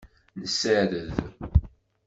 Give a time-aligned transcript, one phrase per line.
[0.39, 1.07] Nessared.